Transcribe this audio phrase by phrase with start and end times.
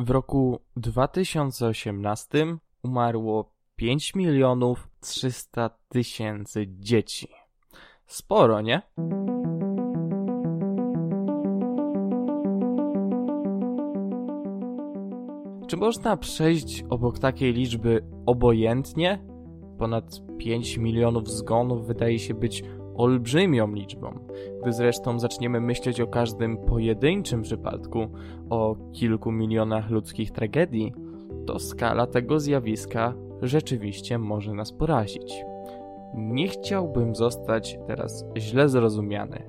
[0.00, 7.28] W roku 2018 umarło 5 milionów 300 tysięcy dzieci.
[8.06, 8.82] Sporo, nie?
[15.66, 19.24] Czy można przejść obok takiej liczby obojętnie?
[19.78, 22.64] Ponad 5 milionów zgonów wydaje się być
[23.00, 24.18] olbrzymią liczbą.
[24.62, 28.06] Gdy zresztą zaczniemy myśleć o każdym pojedynczym przypadku,
[28.50, 30.92] o kilku milionach ludzkich tragedii,
[31.46, 35.44] to skala tego zjawiska rzeczywiście może nas porazić.
[36.14, 39.42] Nie chciałbym zostać teraz źle zrozumiany.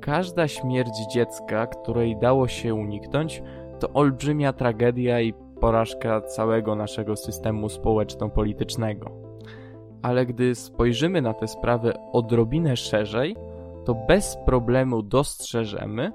[0.00, 3.42] Każda śmierć dziecka, której dało się uniknąć,
[3.80, 9.31] to olbrzymia tragedia i porażka całego naszego systemu społeczno-politycznego.
[10.02, 13.36] Ale gdy spojrzymy na te sprawy odrobinę szerzej,
[13.84, 16.12] to bez problemu dostrzeżemy,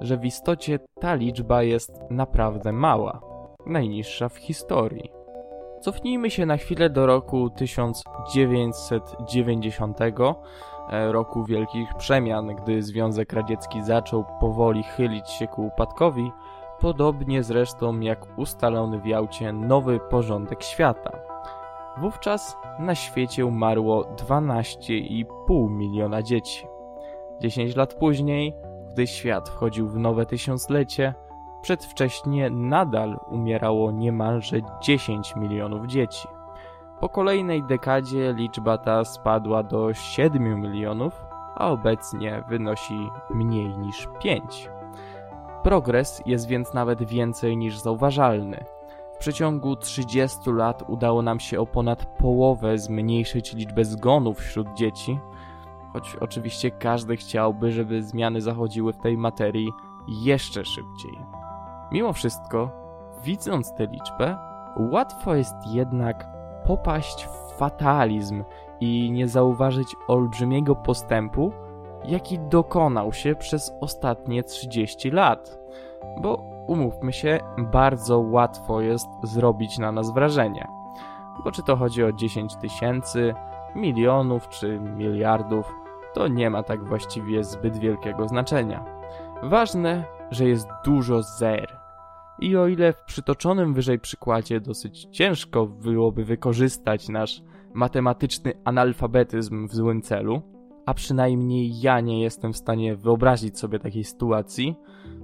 [0.00, 3.20] że w istocie ta liczba jest naprawdę mała,
[3.66, 5.10] najniższa w historii.
[5.80, 10.12] Cofnijmy się na chwilę do roku 1990, e,
[11.12, 16.32] roku wielkich przemian, gdy Związek Radziecki zaczął powoli chylić się ku upadkowi,
[16.80, 21.27] podobnie zresztą jak ustalony w Jałcie nowy porządek świata.
[22.00, 26.66] Wówczas na świecie umarło 12,5 miliona dzieci.
[27.40, 28.54] 10 lat później,
[28.90, 31.14] gdy świat wchodził w nowe tysiąclecie,
[31.62, 36.28] przedwcześnie nadal umierało niemalże 10 milionów dzieci.
[37.00, 41.24] Po kolejnej dekadzie liczba ta spadła do 7 milionów,
[41.54, 44.70] a obecnie wynosi mniej niż 5.
[45.62, 48.77] Progres jest więc nawet więcej niż zauważalny.
[49.18, 55.18] Przeciągu 30 lat udało nam się o ponad połowę zmniejszyć liczbę zgonów wśród dzieci,
[55.92, 59.68] choć oczywiście każdy chciałby, żeby zmiany zachodziły w tej materii
[60.08, 61.18] jeszcze szybciej.
[61.92, 62.70] Mimo wszystko,
[63.24, 64.36] widząc tę liczbę,
[64.90, 66.26] łatwo jest jednak
[66.66, 68.44] popaść w fatalizm
[68.80, 71.52] i nie zauważyć olbrzymiego postępu,
[72.04, 75.58] jaki dokonał się przez ostatnie 30 lat.
[76.20, 80.68] Bo umówmy się, bardzo łatwo jest zrobić na nas wrażenie.
[81.44, 83.34] Bo czy to chodzi o 10 tysięcy,
[83.74, 85.74] milionów czy miliardów,
[86.14, 88.84] to nie ma tak właściwie zbyt wielkiego znaczenia.
[89.42, 91.78] Ważne, że jest dużo zer.
[92.40, 97.42] I o ile w przytoczonym wyżej przykładzie dosyć ciężko byłoby wykorzystać nasz
[97.74, 100.42] matematyczny analfabetyzm w złym celu,
[100.86, 104.76] a przynajmniej ja nie jestem w stanie wyobrazić sobie takiej sytuacji,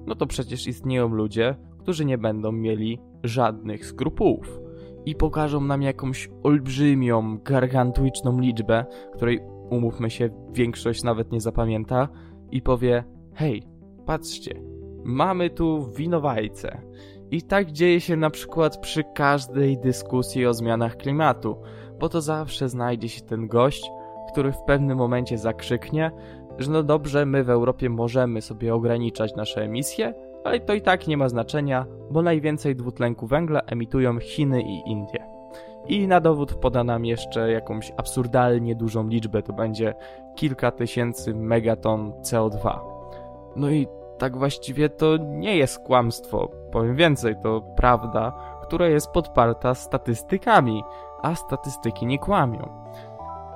[0.06, 4.60] no to przecież istnieją ludzie, którzy nie będą mieli żadnych skrupułów
[5.06, 8.84] i pokażą nam jakąś olbrzymią, gargantuiczną liczbę,
[9.15, 12.09] której umówmy się, większość nawet nie zapamięta
[12.50, 13.04] i powie:
[13.34, 13.62] Hej,
[14.06, 14.60] patrzcie,
[15.04, 16.82] mamy tu winowajcę.
[17.31, 21.56] I tak dzieje się na przykład przy każdej dyskusji o zmianach klimatu,
[22.00, 23.91] bo to zawsze znajdzie się ten gość,
[24.32, 26.10] który w pewnym momencie zakrzyknie,
[26.59, 31.06] że no dobrze, my w Europie możemy sobie ograniczać nasze emisje, ale to i tak
[31.06, 35.26] nie ma znaczenia, bo najwięcej dwutlenku węgla emitują Chiny i Indie.
[35.88, 39.94] I na dowód poda nam jeszcze jakąś absurdalnie dużą liczbę, to będzie
[40.34, 42.78] kilka tysięcy megaton CO2.
[43.56, 43.86] No i
[44.19, 48.32] tak właściwie to nie jest kłamstwo, powiem więcej, to prawda,
[48.62, 50.82] która jest podparta statystykami,
[51.22, 52.84] a statystyki nie kłamią.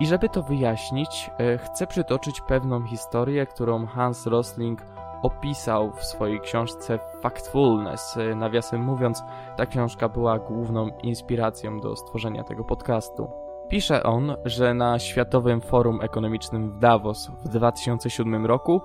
[0.00, 4.82] I żeby to wyjaśnić, e, chcę przytoczyć pewną historię, którą Hans Rosling
[5.22, 8.16] opisał w swojej książce Factfulness.
[8.16, 9.22] E, nawiasem mówiąc,
[9.56, 13.30] ta książka była główną inspiracją do stworzenia tego podcastu.
[13.68, 18.80] Pisze on, że na Światowym Forum Ekonomicznym w Davos w 2007 roku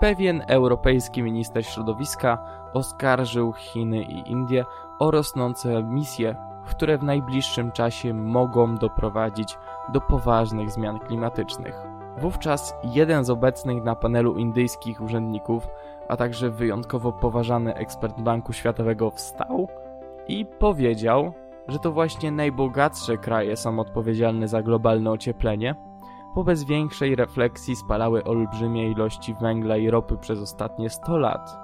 [0.00, 2.38] pewien europejski minister środowiska
[2.74, 4.64] oskarżył Chiny i Indie
[4.98, 9.58] o rosnące emisje, które w najbliższym czasie mogą doprowadzić
[9.92, 11.74] do poważnych zmian klimatycznych.
[12.18, 15.68] Wówczas jeden z obecnych na panelu indyjskich urzędników,
[16.08, 19.68] a także wyjątkowo poważany ekspert Banku Światowego wstał
[20.28, 21.32] i powiedział,
[21.68, 25.74] że to właśnie najbogatsze kraje są odpowiedzialne za globalne ocieplenie,
[26.34, 31.58] bo bez większej refleksji spalały olbrzymie ilości węgla i ropy przez ostatnie 100 lat.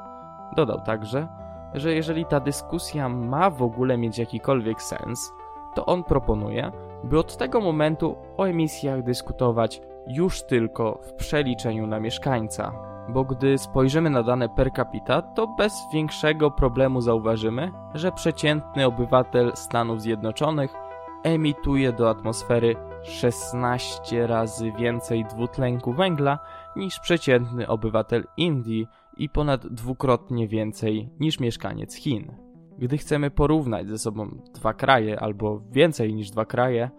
[0.56, 1.28] Dodał także,
[1.74, 5.32] że jeżeli ta dyskusja ma w ogóle mieć jakikolwiek sens,
[5.74, 6.72] to on proponuje,
[7.04, 12.72] by od tego momentu o emisjach dyskutować już tylko w przeliczeniu na mieszkańca.
[13.08, 19.52] Bo gdy spojrzymy na dane per capita, to bez większego problemu zauważymy, że przeciętny obywatel
[19.54, 20.74] Stanów Zjednoczonych
[21.22, 26.38] emituje do atmosfery 16 razy więcej dwutlenku węgla
[26.76, 32.51] niż przeciętny obywatel Indii i ponad dwukrotnie więcej niż mieszkaniec Chin.
[32.82, 36.90] Gdy chcemy porównać ze sobą dwa kraje albo więcej niż dwa kraje,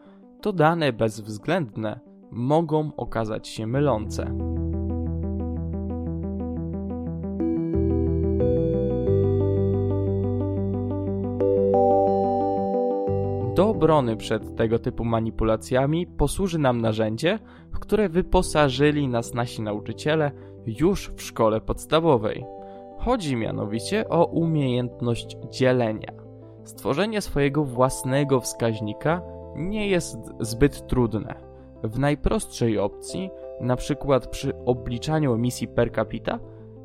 [0.41, 2.00] to dane bezwzględne
[2.31, 4.25] mogą okazać się mylące.
[13.56, 17.39] Do obrony przed tego typu manipulacjami posłuży nam narzędzie,
[17.74, 20.31] w które wyposażyli nas nasi nauczyciele
[20.65, 22.45] już w szkole podstawowej.
[23.05, 26.11] Chodzi mianowicie o umiejętność dzielenia.
[26.63, 29.21] Stworzenie swojego własnego wskaźnika
[29.55, 31.35] nie jest zbyt trudne.
[31.83, 33.29] W najprostszej opcji,
[33.61, 36.39] na przykład przy obliczaniu emisji per capita,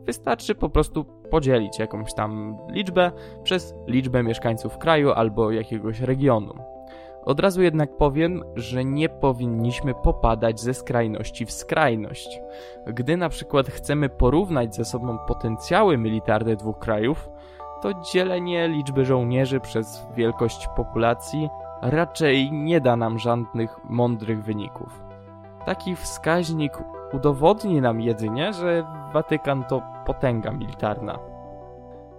[0.05, 3.13] wystarczy po prostu podzielić jakąś tam liczbę
[3.43, 6.55] przez liczbę mieszkańców kraju albo jakiegoś regionu.
[7.29, 12.41] Od razu jednak powiem, że nie powinniśmy popadać ze skrajności w skrajność.
[12.87, 17.31] Gdy na przykład chcemy porównać ze sobą potencjały militarne dwóch krajów,
[17.83, 21.49] to dzielenie liczby żołnierzy przez wielkość populacji
[21.83, 25.03] raczej nie da nam żadnych mądrych wyników.
[25.67, 26.73] Taki wskaźnik
[27.13, 31.19] udowodni nam jedynie, że Watykan to potęga militarna.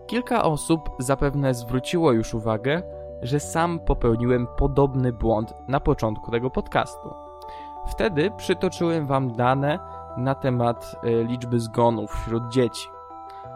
[0.07, 7.13] Kilka osób zapewne zwróciło już uwagę, że sam popełniłem podobny błąd na początku tego podcastu.
[7.87, 9.79] Wtedy przytoczyłem wam dane
[10.17, 12.89] na temat e, liczby zgonów wśród dzieci.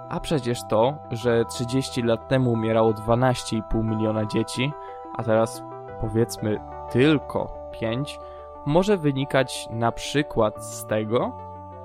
[0.10, 4.72] A przecież to, że 30 lat temu umierało 12,5 miliona dzieci,
[5.16, 5.64] a teraz
[6.02, 6.60] powiedzmy
[6.92, 8.20] tylko 5,
[8.66, 11.32] może wynikać na przykład z tego,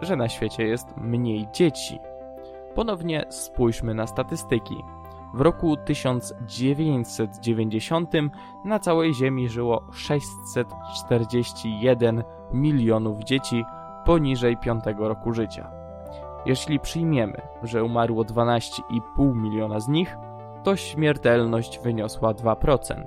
[0.00, 2.00] że na świecie jest mniej dzieci.
[2.74, 4.84] Ponownie spójrzmy na statystyki.
[5.34, 8.12] W roku 1990
[8.64, 13.64] na całej Ziemi żyło 641 milionów dzieci
[14.04, 15.70] poniżej 5 roku życia.
[16.46, 20.16] Jeśli przyjmiemy, że umarło 12,5 miliona z nich,
[20.62, 23.04] to śmiertelność wyniosła 2%.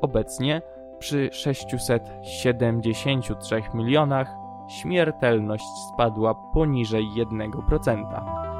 [0.00, 0.62] Obecnie
[0.98, 4.34] przy 673 milionach
[4.68, 8.57] śmiertelność spadła poniżej 1%.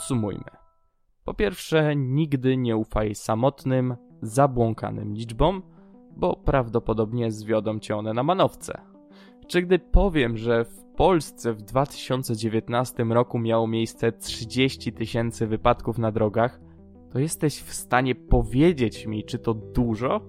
[0.00, 0.50] Podsumujmy.
[1.24, 5.62] Po pierwsze, nigdy nie ufaj samotnym, zabłąkanym liczbom,
[6.16, 8.80] bo prawdopodobnie zwiodą cię one na manowce.
[9.46, 16.12] Czy gdy powiem, że w Polsce w 2019 roku miało miejsce 30 tysięcy wypadków na
[16.12, 16.60] drogach,
[17.12, 20.20] to jesteś w stanie powiedzieć mi, czy to dużo?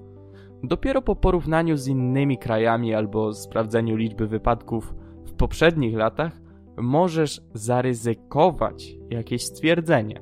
[0.63, 4.93] Dopiero po porównaniu z innymi krajami albo sprawdzeniu liczby wypadków
[5.25, 6.41] w poprzednich latach
[6.77, 10.21] możesz zaryzykować jakieś stwierdzenie.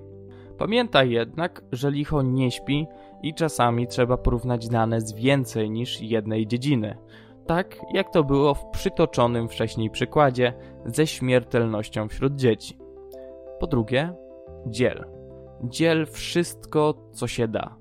[0.57, 2.87] Pamiętaj jednak, że licho nie śpi
[3.23, 6.97] i czasami trzeba porównać dane z więcej niż jednej dziedziny.
[7.47, 10.53] Tak jak to było w przytoczonym wcześniej przykładzie
[10.85, 12.77] ze śmiertelnością wśród dzieci.
[13.59, 14.13] Po drugie,
[14.67, 15.05] dziel.
[15.63, 17.75] Dziel wszystko, co się da.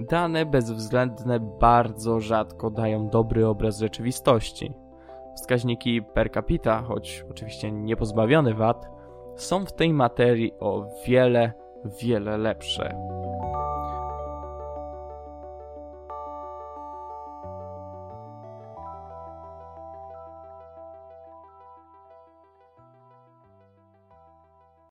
[0.00, 4.72] Dane bezwzględne bardzo rzadko dają dobry obraz rzeczywistości.
[5.36, 8.88] Wskaźniki per capita, choć oczywiście nie pozbawione wad,
[9.36, 11.52] są w tej materii o wiele,
[12.02, 12.94] wiele lepsze.